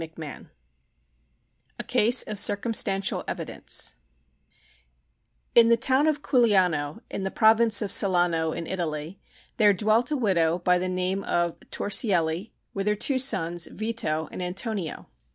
[0.01, 0.33] XI
[1.77, 3.93] A Case of Circumstantial Evidence
[5.53, 9.19] In the town of Culiano, in the province of Salano, in Italy,
[9.57, 14.41] there dwelt a widow by the name of Torsielli, with her two sons, Vito and
[14.41, 15.05] Antonio.